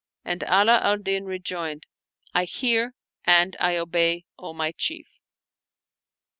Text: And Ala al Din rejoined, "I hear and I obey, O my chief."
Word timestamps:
And 0.25 0.43
Ala 0.45 0.79
al 0.79 0.97
Din 0.97 1.25
rejoined, 1.25 1.85
"I 2.33 2.45
hear 2.45 2.95
and 3.23 3.55
I 3.59 3.75
obey, 3.77 4.25
O 4.35 4.51
my 4.51 4.71
chief." 4.71 5.19